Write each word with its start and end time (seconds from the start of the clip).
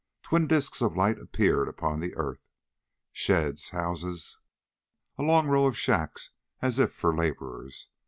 Twin 0.23 0.47
disks 0.47 0.81
of 0.81 0.97
light 0.97 1.19
appeared 1.19 1.67
upon 1.67 1.99
the 1.99 2.15
earth. 2.15 2.49
Sheds, 3.11 3.69
houses, 3.69 4.39
a 5.19 5.21
long 5.21 5.45
row 5.47 5.67
of 5.67 5.77
shacks 5.77 6.31
as 6.59 6.79
if 6.79 6.91
for 6.91 7.15
laborers. 7.15 7.87